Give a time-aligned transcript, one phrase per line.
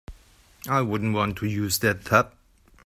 [0.67, 2.33] I wouldn't want to use that tub.